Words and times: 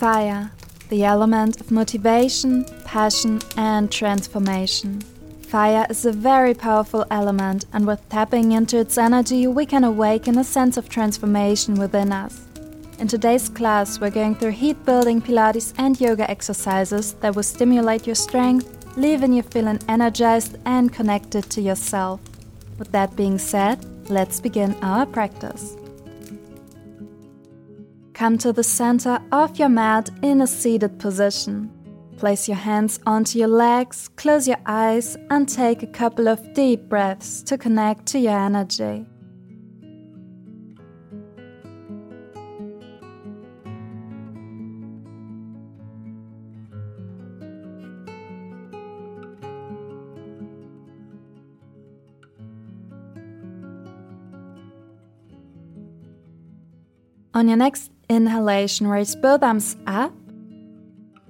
Fire, 0.00 0.50
the 0.88 1.04
element 1.04 1.60
of 1.60 1.70
motivation, 1.70 2.64
passion, 2.86 3.38
and 3.58 3.92
transformation. 3.92 5.02
Fire 5.42 5.86
is 5.90 6.06
a 6.06 6.10
very 6.10 6.54
powerful 6.54 7.04
element, 7.10 7.66
and 7.74 7.86
with 7.86 8.08
tapping 8.08 8.52
into 8.52 8.78
its 8.78 8.96
energy, 8.96 9.46
we 9.46 9.66
can 9.66 9.84
awaken 9.84 10.38
a 10.38 10.42
sense 10.42 10.78
of 10.78 10.88
transformation 10.88 11.74
within 11.74 12.12
us. 12.12 12.46
In 12.98 13.08
today's 13.08 13.50
class, 13.50 14.00
we're 14.00 14.08
going 14.08 14.36
through 14.36 14.52
heat 14.52 14.82
building 14.86 15.20
Pilates 15.20 15.74
and 15.76 16.00
yoga 16.00 16.30
exercises 16.30 17.12
that 17.20 17.36
will 17.36 17.42
stimulate 17.42 18.06
your 18.06 18.16
strength, 18.16 18.96
leaving 18.96 19.34
you 19.34 19.42
feeling 19.42 19.80
energized 19.86 20.56
and 20.64 20.90
connected 20.90 21.44
to 21.50 21.60
yourself. 21.60 22.20
With 22.78 22.90
that 22.92 23.16
being 23.16 23.36
said, 23.36 23.84
let's 24.08 24.40
begin 24.40 24.74
our 24.80 25.04
practice. 25.04 25.76
Come 28.20 28.36
to 28.40 28.52
the 28.52 28.62
center 28.62 29.18
of 29.32 29.58
your 29.58 29.70
mat 29.70 30.10
in 30.20 30.42
a 30.42 30.46
seated 30.46 30.98
position. 30.98 31.70
Place 32.18 32.48
your 32.48 32.58
hands 32.58 33.00
onto 33.06 33.38
your 33.38 33.48
legs, 33.48 34.08
close 34.08 34.46
your 34.46 34.58
eyes, 34.66 35.16
and 35.30 35.48
take 35.48 35.82
a 35.82 35.86
couple 35.86 36.28
of 36.28 36.52
deep 36.52 36.86
breaths 36.90 37.42
to 37.44 37.56
connect 37.56 38.04
to 38.08 38.18
your 38.18 38.38
energy. 38.38 39.06
On 57.32 57.48
your 57.48 57.56
next 57.56 57.90
inhalation, 58.10 58.88
raise 58.88 59.14
both 59.14 59.42
arms 59.42 59.76
up 59.86 60.12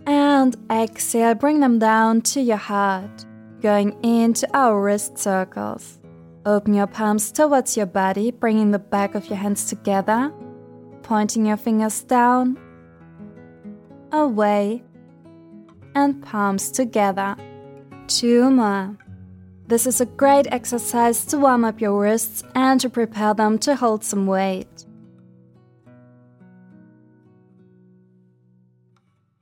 and 0.06 0.56
exhale, 0.70 1.34
bring 1.34 1.60
them 1.60 1.78
down 1.78 2.22
to 2.22 2.40
your 2.40 2.56
heart, 2.56 3.24
going 3.60 3.92
into 4.02 4.48
our 4.56 4.82
wrist 4.82 5.18
circles. 5.18 5.98
Open 6.46 6.72
your 6.72 6.86
palms 6.86 7.30
towards 7.30 7.76
your 7.76 7.86
body, 7.86 8.30
bringing 8.30 8.70
the 8.70 8.78
back 8.78 9.14
of 9.14 9.26
your 9.26 9.36
hands 9.36 9.66
together, 9.66 10.32
pointing 11.02 11.44
your 11.44 11.58
fingers 11.58 12.02
down, 12.02 12.58
away, 14.10 14.82
and 15.94 16.22
palms 16.22 16.70
together. 16.70 17.36
Two 18.06 18.50
more. 18.50 18.96
This 19.66 19.86
is 19.86 20.00
a 20.00 20.06
great 20.06 20.46
exercise 20.50 21.26
to 21.26 21.38
warm 21.38 21.64
up 21.64 21.80
your 21.80 22.00
wrists 22.00 22.42
and 22.54 22.80
to 22.80 22.88
prepare 22.88 23.34
them 23.34 23.58
to 23.58 23.76
hold 23.76 24.02
some 24.02 24.26
weight. 24.26 24.86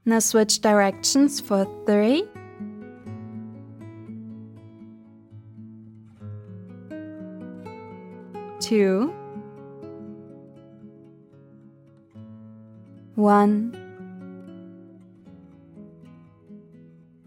Now 0.08 0.20
switch 0.20 0.62
directions 0.62 1.38
for 1.38 1.68
three. 1.84 2.24
Two. 8.58 9.12
One. 13.16 13.76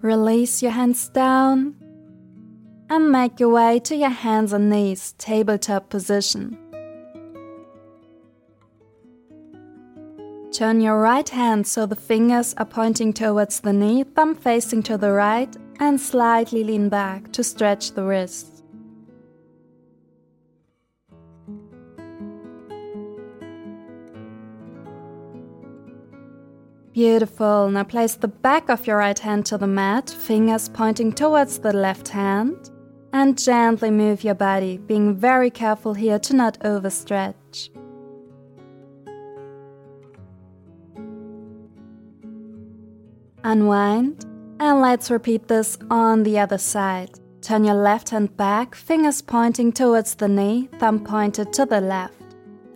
Release 0.02 0.64
your 0.64 0.72
hands 0.72 1.08
down 1.10 1.76
and 2.90 3.12
make 3.12 3.40
your 3.40 3.50
way 3.50 3.78
to 3.82 3.96
your 3.96 4.10
hands 4.10 4.54
and 4.54 4.72
knees, 4.72 5.14
tabletop 5.20 5.92
position. 5.92 6.58
Turn 10.62 10.80
your 10.80 11.00
right 11.00 11.28
hand 11.28 11.66
so 11.66 11.88
the 11.88 11.96
fingers 11.96 12.54
are 12.56 12.66
pointing 12.66 13.14
towards 13.14 13.62
the 13.62 13.74
knee, 13.74 14.04
thumb 14.04 14.36
facing 14.36 14.84
to 14.84 14.96
the 14.96 15.12
right, 15.12 15.50
and 15.80 16.00
slightly 16.00 16.64
lean 16.64 16.88
back 16.88 17.32
to 17.32 17.44
stretch 17.44 17.94
the 17.94 18.04
wrists. 18.04 18.62
Beautiful. 26.94 27.72
Now 27.72 27.84
place 27.84 28.14
the 28.14 28.28
back 28.28 28.70
of 28.70 28.86
your 28.86 28.98
right 28.98 29.18
hand 29.18 29.48
to 29.48 29.58
the 29.58 29.66
mat, 29.66 30.12
fingers 30.12 30.70
pointing 30.70 31.12
towards 31.12 31.58
the 31.58 31.74
left 31.74 32.10
hand, 32.10 32.70
and 33.14 33.36
gently 33.36 33.90
move 33.90 34.24
your 34.24 34.36
body, 34.36 34.78
being 34.78 35.16
very 35.16 35.50
careful 35.50 35.96
here 35.96 36.20
to 36.20 36.36
not 36.36 36.60
overstretch. 36.60 37.72
Unwind, 43.44 44.26
and 44.60 44.82
let's 44.82 45.10
repeat 45.10 45.48
this 45.48 45.78
on 45.90 46.24
the 46.24 46.38
other 46.40 46.58
side. 46.58 47.20
Turn 47.42 47.64
your 47.64 47.76
left 47.76 48.10
hand 48.10 48.38
back, 48.38 48.76
fingers 48.76 49.22
pointing 49.22 49.72
towards 49.72 50.16
the 50.16 50.28
knee, 50.28 50.70
thumb 50.78 51.04
pointed 51.04 51.52
to 51.54 51.66
the 51.66 51.82
left. 51.82 52.14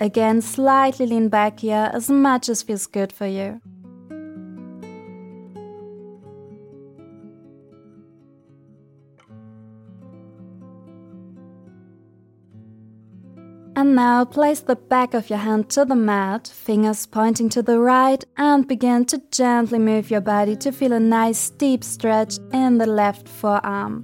Again, 0.02 0.42
slightly 0.42 1.06
lean 1.06 1.30
back 1.30 1.60
here 1.60 1.90
as 1.94 2.10
much 2.10 2.50
as 2.50 2.64
feels 2.64 2.88
good 2.88 3.14
for 3.14 3.28
you. 3.28 3.62
And 13.86 13.94
now 13.94 14.26
place 14.26 14.62
the 14.62 14.76
back 14.76 15.14
of 15.14 15.30
your 15.30 15.38
hand 15.38 15.70
to 15.70 15.86
the 15.86 15.96
mat, 15.96 16.48
fingers 16.48 17.06
pointing 17.06 17.50
to 17.50 17.62
the 17.62 17.80
right, 17.80 18.26
and 18.36 18.68
begin 18.68 19.06
to 19.06 19.22
gently 19.30 19.78
move 19.78 20.10
your 20.10 20.22
body 20.22 20.56
to 20.56 20.72
feel 20.72 20.92
a 20.92 21.00
nice 21.00 21.52
deep 21.52 21.84
stretch 21.84 22.40
in 22.52 22.80
the 22.80 22.88
left 22.88 23.30
forearm. 23.30 24.04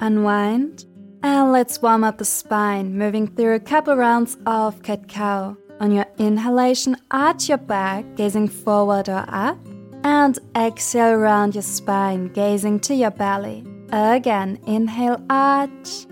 Unwind, 0.00 0.86
and 1.22 1.52
let's 1.52 1.82
warm 1.82 2.02
up 2.02 2.16
the 2.16 2.24
spine, 2.24 2.96
moving 2.96 3.26
through 3.28 3.56
a 3.56 3.60
couple 3.60 3.94
rounds 3.94 4.38
of 4.46 4.82
cat 4.82 5.06
cow. 5.06 5.54
On 5.80 5.92
your 5.92 6.06
inhalation, 6.16 6.96
arch 7.10 7.50
your 7.50 7.58
back, 7.58 8.06
gazing 8.16 8.48
forward 8.48 9.10
or 9.10 9.26
up, 9.28 9.58
and 10.02 10.38
exhale 10.56 11.16
round 11.16 11.54
your 11.54 11.60
spine, 11.60 12.28
gazing 12.28 12.80
to 12.80 12.94
your 12.94 13.10
belly. 13.10 13.66
Again, 13.92 14.58
inhale, 14.66 15.24
arch, 15.30 16.06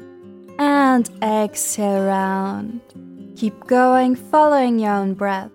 and 0.59 1.11
exhale, 1.23 2.05
round. 2.05 2.81
Keep 3.37 3.67
going, 3.67 4.15
following 4.15 4.79
your 4.79 4.93
own 4.93 5.15
breath. 5.15 5.51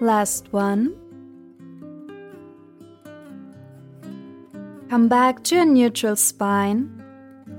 Last 0.00 0.52
one. 0.52 0.94
Come 4.88 5.08
back 5.08 5.42
to 5.44 5.60
a 5.60 5.64
neutral 5.64 6.16
spine 6.16 7.02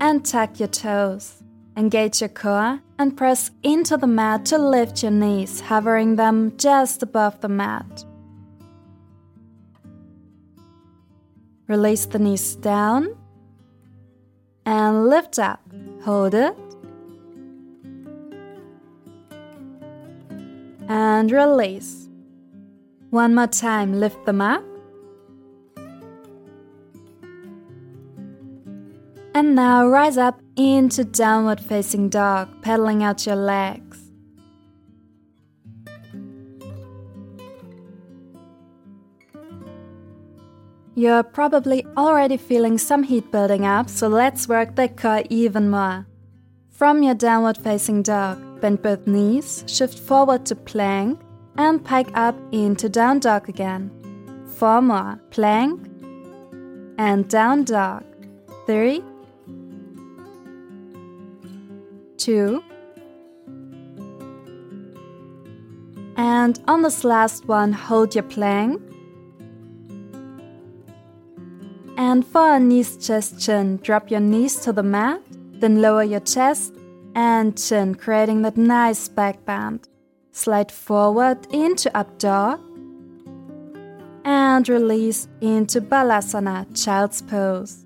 and 0.00 0.24
tuck 0.24 0.60
your 0.60 0.68
toes. 0.68 1.43
Engage 1.76 2.20
your 2.20 2.28
core 2.28 2.80
and 2.98 3.16
press 3.16 3.50
into 3.62 3.96
the 3.96 4.06
mat 4.06 4.46
to 4.46 4.58
lift 4.58 5.02
your 5.02 5.10
knees, 5.10 5.60
hovering 5.60 6.16
them 6.16 6.56
just 6.56 7.02
above 7.02 7.40
the 7.40 7.48
mat. 7.48 8.04
Release 11.66 12.06
the 12.06 12.18
knees 12.18 12.54
down 12.56 13.16
and 14.66 15.08
lift 15.08 15.38
up. 15.38 15.60
Hold 16.02 16.34
it. 16.34 16.56
And 20.86 21.30
release. 21.32 22.08
One 23.10 23.34
more 23.34 23.46
time, 23.46 23.98
lift 23.98 24.26
them 24.26 24.40
up. 24.40 24.64
And 29.36 29.56
now 29.56 29.88
rise 29.88 30.16
up 30.16 30.40
into 30.56 31.04
downward 31.04 31.60
facing 31.60 32.08
dog, 32.08 32.62
pedaling 32.62 33.02
out 33.02 33.26
your 33.26 33.34
legs. 33.34 33.98
You're 40.94 41.24
probably 41.24 41.84
already 41.96 42.36
feeling 42.36 42.78
some 42.78 43.02
heat 43.02 43.32
building 43.32 43.66
up, 43.66 43.90
so 43.90 44.06
let's 44.06 44.46
work 44.46 44.76
the 44.76 44.88
core 44.88 45.24
even 45.28 45.68
more. 45.68 46.06
From 46.70 47.02
your 47.02 47.14
downward 47.14 47.58
facing 47.58 48.02
dog, 48.02 48.60
bend 48.60 48.82
both 48.82 49.04
knees, 49.04 49.64
shift 49.66 49.98
forward 49.98 50.46
to 50.46 50.54
plank, 50.54 51.20
and 51.56 51.84
pike 51.84 52.10
up 52.14 52.36
into 52.52 52.88
down 52.88 53.18
dog 53.18 53.48
again. 53.48 53.90
Four 54.46 54.82
more, 54.82 55.20
plank, 55.30 55.80
and 56.98 57.28
down 57.28 57.64
dog. 57.64 58.04
Three, 58.66 59.02
two. 62.24 62.62
And 66.16 66.60
on 66.68 66.82
this 66.82 67.04
last 67.04 67.46
one, 67.46 67.72
hold 67.72 68.14
your 68.14 68.24
plank 68.24 68.80
and 71.96 72.26
for 72.26 72.54
a 72.54 72.60
knees, 72.60 72.96
chest, 72.96 73.40
chin, 73.40 73.78
drop 73.78 74.10
your 74.10 74.20
knees 74.20 74.56
to 74.56 74.72
the 74.72 74.82
mat, 74.82 75.20
then 75.60 75.80
lower 75.80 76.02
your 76.02 76.20
chest 76.20 76.74
and 77.14 77.56
chin, 77.56 77.94
creating 77.94 78.42
that 78.42 78.56
nice 78.56 79.08
back 79.08 79.44
bend. 79.44 79.88
Slide 80.32 80.70
forward 80.70 81.38
into 81.52 81.96
up 81.96 82.18
dog 82.18 82.60
and 84.24 84.68
release 84.68 85.28
into 85.40 85.80
Balasana, 85.80 86.66
child's 86.74 87.22
pose. 87.22 87.83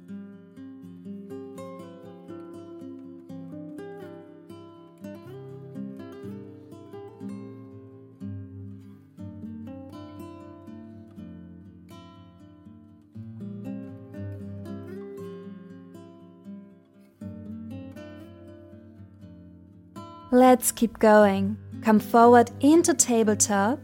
Let's 20.50 20.73
keep 20.73 20.99
going. 20.99 21.59
Come 21.83 22.00
forward 22.00 22.50
into 22.61 22.95
tabletop. 22.95 23.79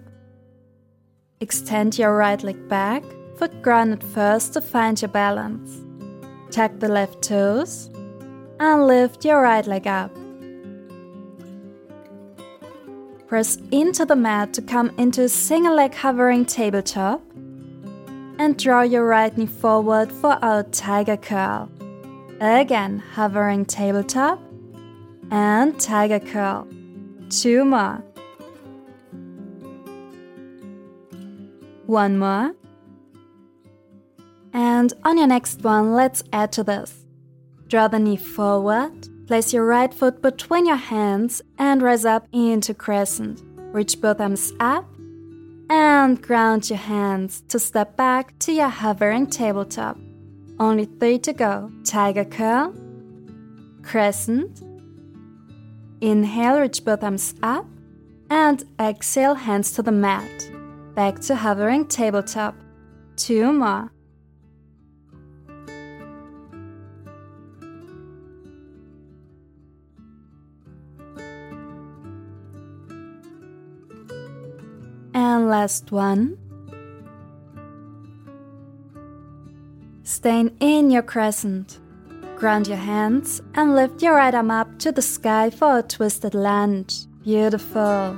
Extend 1.40 1.98
your 1.98 2.16
right 2.16 2.42
leg 2.42 2.70
back, 2.70 3.04
foot 3.36 3.60
grounded 3.60 4.02
first 4.02 4.54
to 4.54 4.62
find 4.62 4.98
your 4.98 5.10
balance. 5.10 5.84
Tuck 6.50 6.72
the 6.78 6.88
left 6.88 7.20
toes 7.20 7.90
and 8.58 8.86
lift 8.86 9.26
your 9.26 9.42
right 9.42 9.66
leg 9.66 9.86
up. 9.86 10.10
Press 13.26 13.58
into 13.70 14.06
the 14.06 14.16
mat 14.16 14.54
to 14.54 14.62
come 14.62 14.90
into 14.96 15.24
a 15.24 15.28
single 15.28 15.74
leg 15.74 15.92
hovering 15.92 16.46
tabletop 16.46 17.20
and 18.38 18.56
draw 18.56 18.80
your 18.80 19.06
right 19.06 19.36
knee 19.36 19.44
forward 19.44 20.10
for 20.10 20.42
our 20.42 20.62
tiger 20.62 21.18
curl. 21.18 21.68
Again, 22.40 23.00
hovering 23.00 23.66
tabletop 23.66 24.40
and 25.30 25.78
tiger 25.80 26.20
curl. 26.20 26.66
Two 27.30 27.64
more. 27.64 28.02
One 31.86 32.18
more. 32.18 32.54
And 34.52 34.92
on 35.04 35.18
your 35.18 35.26
next 35.26 35.62
one, 35.62 35.94
let's 35.94 36.22
add 36.32 36.52
to 36.52 36.64
this. 36.64 37.04
Draw 37.68 37.88
the 37.88 37.98
knee 37.98 38.16
forward, 38.16 39.08
place 39.26 39.52
your 39.52 39.66
right 39.66 39.92
foot 39.92 40.22
between 40.22 40.66
your 40.66 40.76
hands, 40.76 41.42
and 41.58 41.82
rise 41.82 42.04
up 42.04 42.28
into 42.32 42.72
crescent. 42.72 43.42
Reach 43.72 44.00
both 44.00 44.20
arms 44.20 44.52
up 44.60 44.86
and 45.68 46.22
ground 46.22 46.70
your 46.70 46.78
hands 46.78 47.42
to 47.48 47.58
step 47.58 47.96
back 47.96 48.38
to 48.38 48.52
your 48.52 48.68
hovering 48.68 49.26
tabletop. 49.26 49.98
Only 50.60 50.84
three 50.84 51.18
to 51.20 51.32
go. 51.32 51.72
Tiger 51.84 52.24
curl, 52.24 52.72
crescent, 53.82 54.62
Inhale, 56.04 56.60
reach 56.60 56.84
both 56.84 57.02
arms 57.02 57.34
up, 57.42 57.64
and 58.28 58.62
exhale, 58.78 59.34
hands 59.34 59.72
to 59.72 59.82
the 59.82 59.90
mat. 59.90 60.50
Back 60.94 61.18
to 61.20 61.34
hovering 61.34 61.86
tabletop. 61.86 62.54
Two 63.16 63.50
more. 63.54 63.90
And 75.14 75.48
last 75.48 75.90
one. 75.90 76.36
Staying 80.02 80.54
in 80.60 80.90
your 80.90 81.02
crescent. 81.02 81.78
Ground 82.36 82.66
your 82.66 82.76
hands 82.76 83.40
and 83.54 83.74
lift 83.74 84.02
your 84.02 84.16
right 84.16 84.34
arm 84.34 84.50
up 84.50 84.78
to 84.80 84.92
the 84.92 85.00
sky 85.00 85.50
for 85.50 85.78
a 85.78 85.82
twisted 85.82 86.34
lunge. 86.34 87.06
Beautiful. 87.22 88.16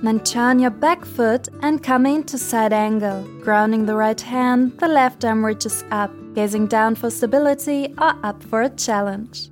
Then 0.00 0.20
turn 0.20 0.58
your 0.60 0.70
back 0.70 1.04
foot 1.04 1.48
and 1.62 1.82
come 1.82 2.06
into 2.06 2.38
side 2.38 2.72
angle. 2.72 3.24
Grounding 3.42 3.86
the 3.86 3.96
right 3.96 4.20
hand, 4.20 4.78
the 4.78 4.88
left 4.88 5.24
arm 5.24 5.44
reaches 5.44 5.84
up, 5.90 6.12
gazing 6.34 6.68
down 6.68 6.94
for 6.94 7.10
stability 7.10 7.92
or 7.98 8.14
up 8.24 8.42
for 8.44 8.62
a 8.62 8.70
challenge. 8.70 9.50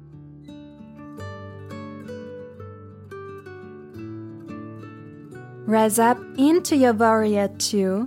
Rise 5.66 5.98
up 5.98 6.18
into 6.36 6.76
your 6.76 6.92
warrior 6.92 7.48
two 7.58 8.06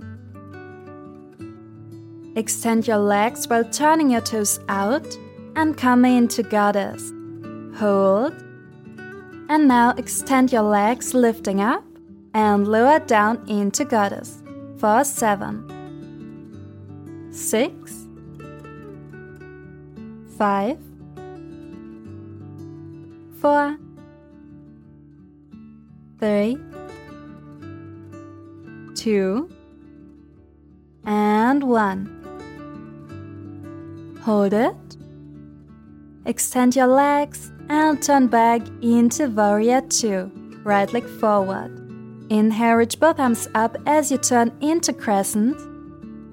Extend 2.38 2.86
your 2.86 2.98
legs 2.98 3.48
while 3.48 3.64
turning 3.64 4.10
your 4.10 4.20
toes 4.20 4.60
out 4.68 5.18
and 5.56 5.76
come 5.76 6.04
into 6.04 6.44
goddess. 6.44 7.10
Hold. 7.80 8.32
And 9.48 9.66
now 9.66 9.92
extend 9.96 10.52
your 10.52 10.62
legs, 10.62 11.14
lifting 11.14 11.60
up 11.60 11.82
and 12.34 12.68
lower 12.68 13.00
down 13.00 13.44
into 13.48 13.84
goddess 13.84 14.40
for 14.76 15.02
seven, 15.02 15.64
six, 17.32 18.06
five, 20.36 20.78
four, 23.40 23.76
three, 26.20 26.56
two, 28.94 29.50
and 31.04 31.64
one. 31.64 32.17
Hold 34.28 34.52
it. 34.52 34.76
Extend 36.26 36.76
your 36.76 36.86
legs 36.86 37.50
and 37.70 38.02
turn 38.02 38.26
back 38.26 38.60
into 38.82 39.30
Warrior 39.30 39.80
2. 39.80 40.60
Right 40.64 40.92
leg 40.92 41.06
forward. 41.06 41.72
Inhale, 42.28 42.74
reach 42.74 43.00
both 43.00 43.18
arms 43.18 43.48
up 43.54 43.78
as 43.86 44.12
you 44.12 44.18
turn 44.18 44.52
into 44.60 44.92
Crescent. 44.92 45.58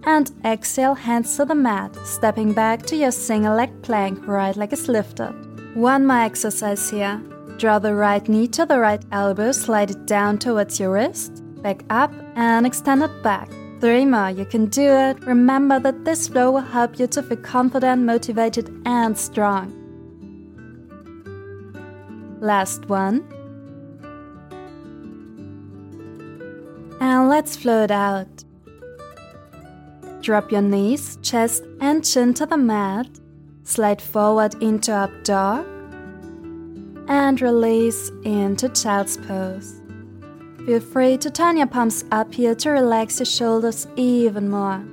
And 0.03 0.29
exhale, 0.43 0.93
hands 0.93 1.37
to 1.37 1.45
the 1.45 1.55
mat, 1.55 1.95
stepping 2.05 2.51
back 2.51 2.85
to 2.87 2.97
your 2.97 3.11
single 3.11 3.55
leg 3.55 3.71
plank. 3.81 4.27
Right 4.27 4.57
leg 4.57 4.73
is 4.73 4.89
lifted. 4.89 5.31
One 5.73 6.05
more 6.05 6.17
exercise 6.17 6.89
here. 6.89 7.21
Draw 7.55 7.79
the 7.79 7.95
right 7.95 8.27
knee 8.27 8.49
to 8.49 8.65
the 8.65 8.77
right 8.77 9.05
elbow, 9.13 9.53
slide 9.53 9.91
it 9.91 10.05
down 10.05 10.37
towards 10.37 10.81
your 10.81 10.91
wrist, 10.91 11.41
back 11.63 11.85
up, 11.89 12.11
and 12.35 12.65
extend 12.65 13.03
it 13.03 13.23
back. 13.23 13.49
Three 13.85 14.01
you 14.01 14.45
can 14.45 14.65
do 14.65 14.81
it. 14.81 15.23
Remember 15.27 15.79
that 15.79 16.05
this 16.05 16.27
flow 16.27 16.49
will 16.49 16.61
help 16.61 16.97
you 16.97 17.05
to 17.05 17.21
feel 17.21 17.37
confident, 17.37 18.01
motivated, 18.01 18.81
and 18.83 19.15
strong. 19.15 19.71
Last 22.41 22.89
one. 22.89 23.23
And 26.99 27.29
let's 27.29 27.55
flow 27.55 27.83
it 27.83 27.91
out. 27.91 28.43
Drop 30.19 30.51
your 30.51 30.63
knees, 30.63 31.19
chest, 31.21 31.63
and 31.79 32.03
chin 32.03 32.33
to 32.33 32.47
the 32.47 32.57
mat. 32.57 33.07
Slide 33.65 34.01
forward 34.01 34.55
into 34.63 34.93
up 34.93 35.11
dog. 35.23 35.63
And 37.07 37.39
release 37.39 38.09
into 38.23 38.67
child's 38.69 39.17
pose. 39.17 39.79
Feel 40.65 40.79
free 40.79 41.15
to 41.17 41.29
turn 41.29 41.57
your 41.57 41.67
palms 41.67 42.03
up 42.11 42.33
here 42.33 42.55
to 42.55 42.71
relax 42.71 43.19
your 43.19 43.27
shoulders 43.27 43.87
even 43.95 44.49
more. 44.49 44.83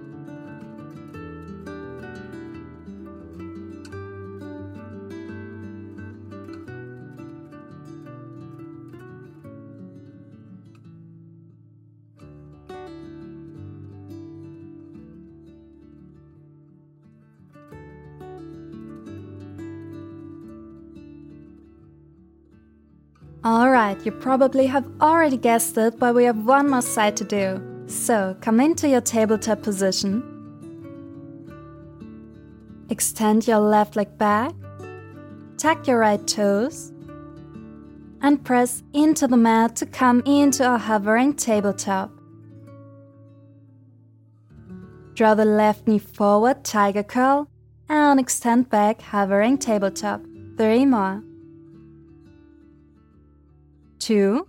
Alright, 23.45 24.07
you 24.07 24.13
probably 24.13 24.67
have 24.67 24.89
already 25.01 25.37
guessed 25.37 25.77
it, 25.77 25.99
but 25.99 26.15
we 26.15 26.23
have 26.25 26.47
one 26.47 26.71
more 26.71 26.81
side 26.81 27.17
to 27.17 27.25
do. 27.25 27.61
So, 27.89 28.37
come 28.41 28.61
into 28.61 28.89
your 28.89 29.01
tabletop 29.01 29.63
position. 29.63 30.23
Extend 32.89 33.49
your 33.49 33.59
left 33.59 33.97
leg 33.97 34.17
back. 34.17 34.53
Tuck 35.59 35.89
your 35.89 35.99
right 35.99 36.25
toes. 36.25 36.93
And 38.21 38.45
press 38.45 38.85
into 38.93 39.27
the 39.27 39.37
mat 39.37 39.75
to 39.77 39.87
come 39.87 40.23
into 40.25 40.73
a 40.73 40.79
hovering 40.79 41.35
tabletop. 41.35 42.13
Draw 45.15 45.35
the 45.35 45.45
left 45.45 45.89
knee 45.89 45.99
forward, 45.99 46.63
tiger 46.63 47.03
curl, 47.03 47.49
and 47.89 48.21
extend 48.21 48.71
back, 48.71 49.03
hovering 49.03 49.59
tabletop. 49.59 50.23
Three 50.57 50.87
more 50.87 51.25
two, 54.03 54.47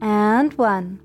and 0.00 0.52
one. 0.54 1.00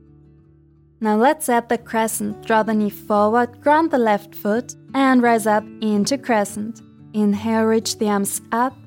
Now 0.99 1.15
let's 1.15 1.49
add 1.49 1.69
the 1.69 1.79
crescent. 1.79 2.45
Draw 2.45 2.63
the 2.63 2.75
knee 2.75 2.91
forward, 2.91 3.59
ground 3.61 3.89
the 3.89 3.97
left 3.97 4.35
foot, 4.35 4.75
and 4.93 5.23
rise 5.23 5.47
up 5.47 5.63
into 5.81 6.19
crescent. 6.19 6.81
Inhale, 7.13 7.63
reach 7.63 7.97
the 7.97 8.07
arms 8.07 8.41
up, 8.51 8.77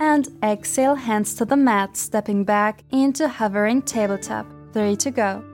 and 0.00 0.26
exhale, 0.42 0.96
hands 0.96 1.34
to 1.34 1.44
the 1.44 1.56
mat, 1.56 1.96
stepping 1.96 2.42
back 2.42 2.82
into 2.90 3.28
hovering 3.28 3.82
tabletop. 3.82 4.46
Three 4.72 4.96
to 4.96 5.10
go. 5.12 5.44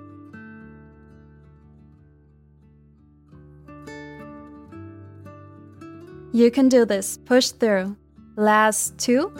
You 6.32 6.50
can 6.50 6.70
do 6.70 6.86
this. 6.86 7.18
Push 7.18 7.50
through. 7.50 7.96
Last 8.36 8.96
two. 8.96 9.30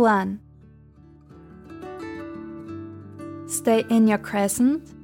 One. 0.00 0.40
Stay 3.46 3.84
in 3.88 4.08
your 4.08 4.18
crescent 4.18 4.94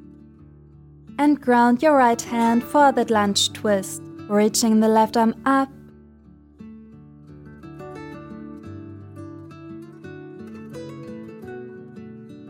and 1.19 1.41
ground 1.41 1.83
your 1.83 1.97
right 1.97 2.21
hand 2.21 2.65
for 2.65 2.93
that 2.93 3.11
lunge 3.11 3.53
twist, 3.53 4.03
reaching 4.29 4.81
the 4.81 4.89
left 4.89 5.17
arm 5.17 5.35
up 5.45 5.69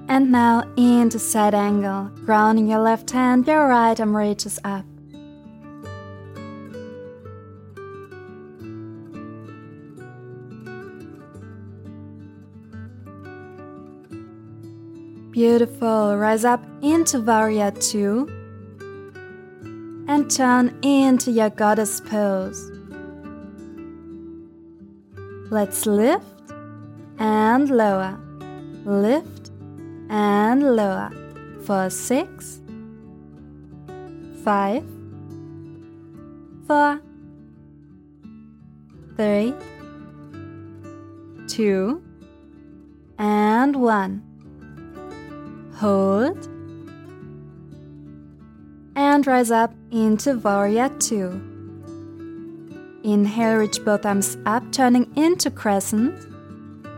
And 0.09 0.31
now 0.33 0.63
into 0.77 1.19
side 1.19 1.53
angle, 1.55 2.11
grounding 2.25 2.69
your 2.69 2.79
left 2.79 3.11
hand, 3.11 3.47
your 3.47 3.67
right 3.69 3.99
arm 4.01 4.17
reaches 4.17 4.59
up. 4.65 4.85
Beautiful. 15.37 16.17
Rise 16.17 16.47
up 16.47 16.65
into 16.81 17.21
Warrior 17.21 17.71
2 17.71 18.27
and 20.09 20.31
turn 20.31 20.75
into 20.81 21.31
your 21.31 21.51
goddess 21.51 22.01
pose. 22.01 22.73
Let's 25.51 25.85
lift 25.85 26.25
and 27.19 27.69
lower. 27.69 28.19
Lift 28.87 29.51
and 30.09 30.75
lower 30.75 31.11
for 31.67 31.91
six, 31.91 32.63
five, 34.43 34.87
four, 36.67 37.03
three, 39.19 39.53
two, 41.47 42.03
and 43.19 43.77
one. 43.77 44.23
Hold 45.77 46.49
and 48.97 49.27
rise 49.27 49.51
up 49.51 49.75
into 49.91 50.39
Warrior 50.39 50.89
2. 50.99 53.01
Inhale, 53.05 53.57
reach 53.57 53.85
both 53.85 54.07
arms 54.07 54.39
up, 54.47 54.73
turning 54.73 55.13
into 55.17 55.51
crescent 55.51 56.27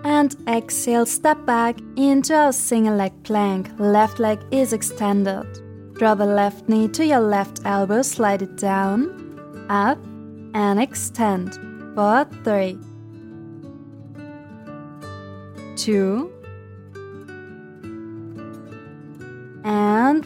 and 0.05 0.37
exhale, 0.47 1.07
step 1.07 1.45
back 1.45 1.81
into 1.97 2.35
a 2.35 2.53
single 2.53 2.95
leg 2.95 3.13
plank. 3.25 3.69
Left 3.79 4.21
leg 4.21 4.39
is 4.53 4.73
extended. 4.73 5.47
Draw 5.95 6.15
the 6.15 6.27
left 6.27 6.69
knee 6.69 6.87
to 6.89 7.05
your 7.05 7.21
left 7.21 7.61
elbow, 7.65 8.03
slide 8.03 8.43
it 8.43 8.57
down, 8.57 9.67
up, 9.69 9.99
and 10.55 10.81
extend. 10.81 11.55
For 11.97 12.29
three, 12.45 12.79
two, 15.75 16.33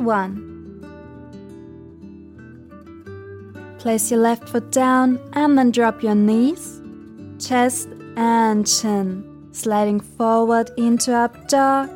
one. 0.01 0.49
Place 3.79 4.11
your 4.11 4.21
left 4.21 4.49
foot 4.49 4.71
down 4.71 5.19
and 5.33 5.59
then 5.59 5.71
drop 5.71 6.03
your 6.03 6.15
knees, 6.15 6.81
chest, 7.39 7.89
and 8.17 8.67
chin 8.67 9.29
sliding 9.53 10.01
forward 10.01 10.71
into 10.77 11.15
up 11.15 11.49
dog 11.49 11.91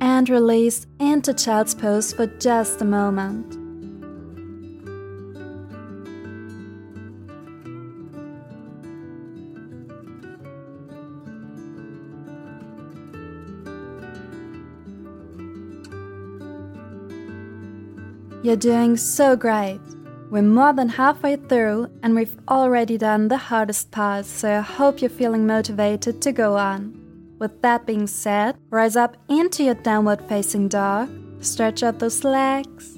and 0.00 0.28
release 0.28 0.86
into 1.00 1.34
child's 1.34 1.74
pose 1.74 2.12
for 2.12 2.26
just 2.38 2.80
a 2.80 2.84
moment. 2.84 3.57
You're 18.40 18.54
doing 18.54 18.96
so 18.96 19.34
great. 19.34 19.80
We're 20.30 20.42
more 20.42 20.72
than 20.72 20.90
halfway 20.90 21.34
through 21.34 21.90
and 22.04 22.14
we've 22.14 22.36
already 22.48 22.96
done 22.96 23.26
the 23.26 23.36
hardest 23.36 23.90
part, 23.90 24.26
so 24.26 24.58
I 24.58 24.60
hope 24.60 25.00
you're 25.00 25.10
feeling 25.10 25.44
motivated 25.44 26.22
to 26.22 26.30
go 26.30 26.56
on. 26.56 26.94
With 27.40 27.60
that 27.62 27.84
being 27.84 28.06
said, 28.06 28.56
rise 28.70 28.94
up 28.94 29.16
into 29.28 29.64
your 29.64 29.74
downward 29.74 30.22
facing 30.28 30.68
dog, 30.68 31.10
stretch 31.40 31.82
out 31.82 31.98
those 31.98 32.22
legs. 32.22 32.94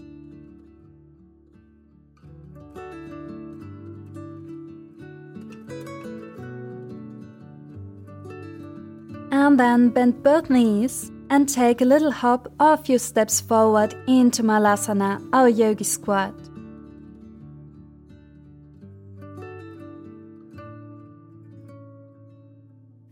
And 9.32 9.58
then 9.58 9.88
bend 9.88 10.22
both 10.22 10.50
knees 10.50 11.10
and 11.30 11.48
take 11.48 11.80
a 11.80 11.84
little 11.84 12.10
hop 12.10 12.52
or 12.58 12.74
a 12.74 12.76
few 12.76 12.98
steps 12.98 13.40
forward 13.40 13.94
into 14.06 14.42
Malasana, 14.42 15.26
our 15.32 15.48
yogi 15.48 15.84
squat. 15.84 16.34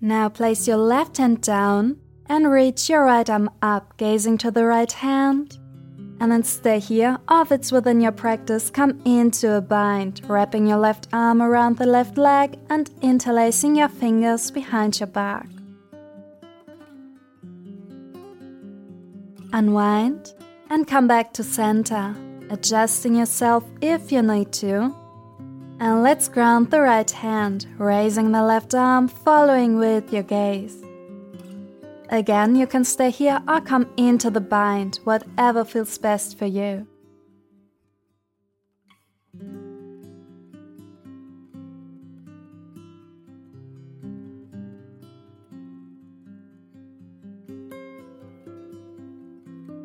Now 0.00 0.28
place 0.28 0.68
your 0.68 0.76
left 0.76 1.16
hand 1.16 1.40
down 1.40 1.98
and 2.26 2.50
reach 2.50 2.88
your 2.88 3.04
right 3.04 3.28
arm 3.28 3.50
up, 3.62 3.96
gazing 3.96 4.38
to 4.38 4.50
the 4.50 4.64
right 4.64 4.92
hand. 4.92 5.58
And 6.20 6.32
then 6.32 6.42
stay 6.42 6.80
here, 6.80 7.18
or 7.30 7.42
if 7.42 7.52
it's 7.52 7.70
within 7.70 8.00
your 8.00 8.12
practice, 8.12 8.70
come 8.70 9.00
into 9.04 9.52
a 9.52 9.60
bind, 9.60 10.20
wrapping 10.28 10.66
your 10.66 10.78
left 10.78 11.06
arm 11.12 11.40
around 11.40 11.78
the 11.78 11.86
left 11.86 12.18
leg 12.18 12.58
and 12.70 12.90
interlacing 13.02 13.76
your 13.76 13.88
fingers 13.88 14.50
behind 14.50 14.98
your 14.98 15.06
back. 15.06 15.46
Unwind 19.52 20.34
and 20.70 20.86
come 20.86 21.08
back 21.08 21.32
to 21.34 21.42
center, 21.42 22.14
adjusting 22.50 23.16
yourself 23.16 23.64
if 23.80 24.12
you 24.12 24.22
need 24.22 24.52
to 24.52 24.94
and 25.80 26.02
let's 26.02 26.28
ground 26.28 26.70
the 26.70 26.80
right 26.80 27.10
hand, 27.10 27.66
raising 27.78 28.32
the 28.32 28.42
left 28.42 28.74
arm, 28.74 29.06
following 29.06 29.78
with 29.78 30.12
your 30.12 30.24
gaze. 30.24 30.82
Again, 32.10 32.56
you 32.56 32.66
can 32.66 32.84
stay 32.84 33.10
here 33.10 33.40
or 33.46 33.60
come 33.60 33.88
into 33.96 34.30
the 34.30 34.40
bind, 34.40 34.96
whatever 35.04 35.64
feels 35.64 35.96
best 35.98 36.38
for 36.38 36.46
you. 36.46 36.86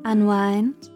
Unwind 0.06 0.90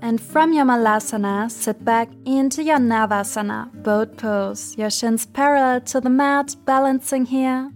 and 0.00 0.20
from 0.20 0.52
your 0.52 0.64
Malasana, 0.64 1.50
sit 1.50 1.84
back 1.84 2.08
into 2.24 2.62
your 2.62 2.78
Navasana, 2.78 3.70
boat 3.82 4.16
pose, 4.16 4.76
your 4.78 4.90
shins 4.90 5.26
parallel 5.26 5.80
to 5.82 6.00
the 6.00 6.10
mat, 6.10 6.54
balancing 6.64 7.26
here. 7.26 7.72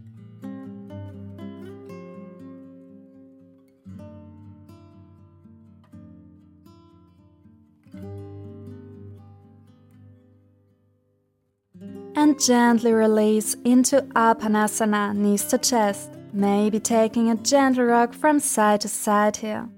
And 12.15 12.41
gently 12.41 12.93
release 12.93 13.55
into 13.65 14.03
Apanasana, 14.15 15.17
knees 15.17 15.45
to 15.47 15.59
chest, 15.59 16.13
maybe 16.33 16.79
taking 16.79 17.31
a 17.31 17.35
gentle 17.35 17.85
rock 17.85 18.15
from 18.15 18.39
side 18.39 18.83
to 18.83 18.89
side 18.89 19.39
here. 19.39 19.69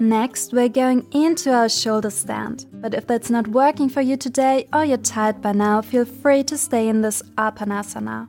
Next, 0.00 0.54
we're 0.54 0.70
going 0.70 1.06
into 1.12 1.52
our 1.52 1.68
shoulder 1.68 2.08
stand. 2.08 2.64
But 2.72 2.94
if 2.94 3.06
that's 3.06 3.28
not 3.28 3.46
working 3.48 3.90
for 3.90 4.00
you 4.00 4.16
today 4.16 4.66
or 4.72 4.82
you're 4.82 4.96
tired 4.96 5.42
by 5.42 5.52
now, 5.52 5.82
feel 5.82 6.06
free 6.06 6.42
to 6.44 6.56
stay 6.56 6.88
in 6.88 7.02
this 7.02 7.22
Apanasana. 7.36 8.26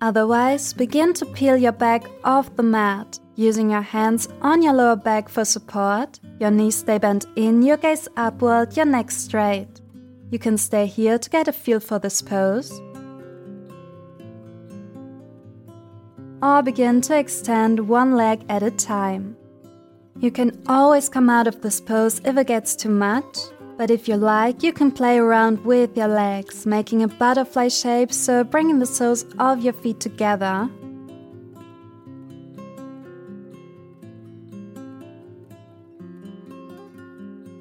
Otherwise, 0.00 0.72
begin 0.72 1.12
to 1.12 1.26
peel 1.26 1.58
your 1.58 1.72
back 1.72 2.04
off 2.24 2.56
the 2.56 2.62
mat, 2.62 3.18
using 3.34 3.68
your 3.68 3.82
hands 3.82 4.30
on 4.40 4.62
your 4.62 4.72
lower 4.72 4.96
back 4.96 5.28
for 5.28 5.44
support. 5.44 6.18
Your 6.40 6.50
knees 6.50 6.76
stay 6.76 6.96
bent 6.96 7.26
in, 7.36 7.60
your 7.60 7.76
gaze 7.76 8.08
upward, 8.16 8.78
your 8.78 8.86
neck 8.86 9.10
straight. 9.10 9.82
You 10.30 10.38
can 10.38 10.56
stay 10.56 10.86
here 10.86 11.18
to 11.18 11.28
get 11.28 11.48
a 11.48 11.52
feel 11.52 11.80
for 11.80 11.98
this 11.98 12.22
pose. 12.22 12.80
Or 16.42 16.62
begin 16.62 17.02
to 17.02 17.18
extend 17.18 17.88
one 17.88 18.14
leg 18.16 18.42
at 18.48 18.62
a 18.62 18.70
time. 18.70 19.36
You 20.18 20.30
can 20.30 20.60
always 20.66 21.08
come 21.08 21.28
out 21.28 21.46
of 21.46 21.60
this 21.60 21.80
pose 21.80 22.20
if 22.24 22.36
it 22.36 22.46
gets 22.46 22.74
too 22.74 22.88
much, 22.88 23.38
but 23.76 23.90
if 23.90 24.08
you 24.08 24.16
like, 24.16 24.62
you 24.62 24.72
can 24.72 24.90
play 24.90 25.18
around 25.18 25.62
with 25.64 25.94
your 25.96 26.08
legs, 26.08 26.64
making 26.64 27.02
a 27.02 27.08
butterfly 27.08 27.68
shape, 27.68 28.12
so 28.12 28.42
bringing 28.42 28.78
the 28.78 28.86
soles 28.86 29.26
of 29.38 29.60
your 29.60 29.74
feet 29.74 30.00
together. 30.00 30.70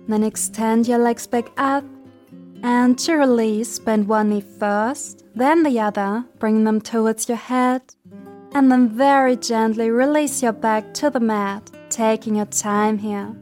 Then 0.08 0.24
extend 0.24 0.88
your 0.88 1.00
legs 1.00 1.28
back 1.28 1.52
up, 1.58 1.84
and 2.64 2.98
to 3.00 3.16
release, 3.16 3.80
bend 3.80 4.08
one 4.08 4.30
knee 4.30 4.42
first, 4.42 5.26
then 5.36 5.64
the 5.64 5.80
other, 5.82 6.24
bring 6.40 6.64
them 6.64 6.80
towards 6.80 7.28
your 7.28 7.38
head, 7.38 7.82
and 8.54 8.72
then 8.72 8.88
very 8.88 9.36
gently 9.36 9.90
release 9.90 10.42
your 10.42 10.54
back 10.54 10.94
to 10.94 11.10
the 11.10 11.20
mat, 11.20 11.70
taking 11.96 12.36
your 12.36 12.46
time 12.46 12.98
here. 12.98 13.34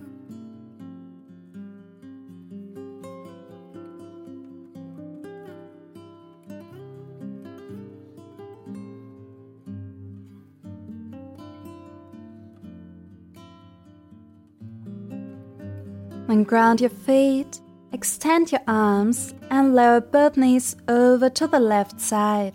Then 16.27 16.43
ground 16.43 16.79
your 16.79 16.91
feet, 16.91 17.59
extend 17.91 18.51
your 18.51 18.61
arms, 18.67 19.33
and 19.49 19.73
lower 19.73 19.99
both 19.99 20.37
knees 20.37 20.75
over 20.87 21.27
to 21.31 21.47
the 21.47 21.59
left 21.59 21.99
side. 21.99 22.53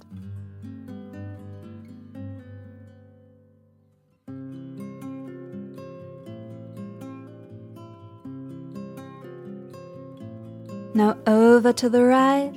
Now 10.98 11.16
over 11.28 11.72
to 11.74 11.88
the 11.88 12.04
right. 12.04 12.52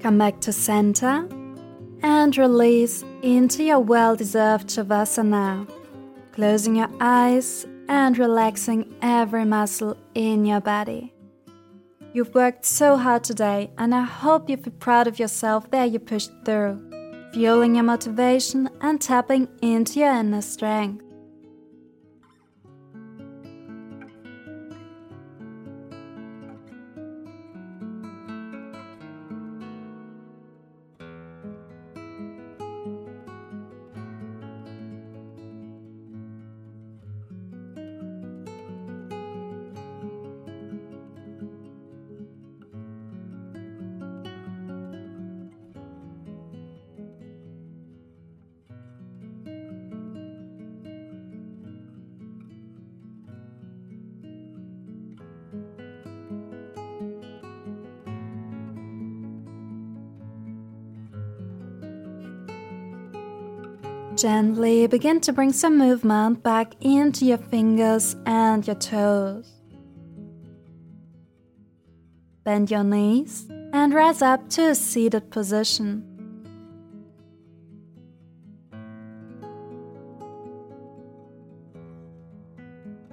Come 0.00 0.16
back 0.16 0.40
to 0.40 0.54
center 0.54 1.28
and 2.02 2.34
release 2.38 3.04
into 3.20 3.62
your 3.62 3.80
well 3.80 4.16
deserved 4.16 4.70
Shavasana, 4.70 5.70
closing 6.32 6.76
your 6.76 6.88
eyes 6.98 7.66
and 7.90 8.16
relaxing 8.16 8.94
every 9.02 9.44
muscle 9.44 9.98
in 10.14 10.46
your 10.46 10.62
body. 10.62 11.11
You've 12.14 12.34
worked 12.34 12.66
so 12.66 12.98
hard 12.98 13.24
today, 13.24 13.70
and 13.78 13.94
I 13.94 14.02
hope 14.02 14.50
you 14.50 14.58
feel 14.58 14.74
proud 14.78 15.06
of 15.06 15.18
yourself 15.18 15.70
that 15.70 15.90
you 15.92 15.98
pushed 15.98 16.30
through, 16.44 16.78
fueling 17.32 17.76
your 17.76 17.84
motivation 17.84 18.68
and 18.82 19.00
tapping 19.00 19.48
into 19.62 20.00
your 20.00 20.12
inner 20.12 20.42
strength. 20.42 21.02
Gently 64.22 64.86
begin 64.86 65.18
to 65.22 65.32
bring 65.32 65.52
some 65.52 65.76
movement 65.76 66.44
back 66.44 66.74
into 66.80 67.24
your 67.24 67.38
fingers 67.38 68.14
and 68.24 68.64
your 68.64 68.76
toes. 68.76 69.50
Bend 72.44 72.70
your 72.70 72.84
knees 72.84 73.48
and 73.72 73.92
rise 73.92 74.22
up 74.22 74.48
to 74.50 74.70
a 74.70 74.74
seated 74.76 75.28
position. 75.32 76.06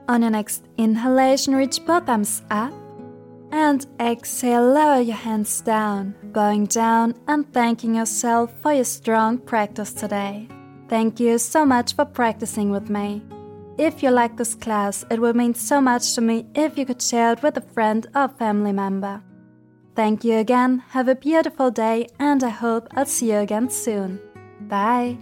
On 0.08 0.22
your 0.22 0.30
next 0.30 0.64
inhalation, 0.78 1.56
reach 1.56 1.84
both 1.88 2.08
arms 2.08 2.44
up 2.52 2.72
and 3.52 3.84
exhale, 4.00 4.74
lower 4.74 5.02
your 5.02 5.16
hands 5.18 5.62
down, 5.62 6.14
bowing 6.26 6.68
down 6.68 7.16
and 7.28 7.52
thanking 7.52 7.96
yourself 7.96 8.54
for 8.62 8.74
your 8.74 8.84
strong 8.84 9.40
practice 9.40 9.92
today. 9.92 10.48
Thank 10.90 11.20
you 11.20 11.38
so 11.38 11.66
much 11.66 11.96
for 11.96 12.04
practicing 12.04 12.72
with 12.72 12.90
me. 12.90 13.22
If 13.78 14.04
you 14.04 14.10
like 14.10 14.36
this 14.36 14.56
class, 14.56 15.06
it 15.10 15.22
would 15.22 15.36
mean 15.36 15.54
so 15.54 15.80
much 15.80 16.16
to 16.16 16.22
me 16.22 16.48
if 16.56 16.78
you 16.78 16.86
could 16.86 17.02
share 17.02 17.32
it 17.34 17.44
with 17.44 17.56
a 17.58 17.62
friend 17.62 18.08
or 18.14 18.28
family 18.28 18.74
member. 18.74 19.22
Thank 19.96 20.24
you 20.24 20.38
again, 20.38 20.80
have 20.90 21.08
a 21.08 21.16
beautiful 21.16 21.72
day, 21.72 22.08
and 22.20 22.44
I 22.44 22.50
hope 22.50 22.88
I'll 22.92 23.06
see 23.06 23.32
you 23.32 23.38
again 23.38 23.70
soon. 23.70 24.20
Bye. 24.62 25.18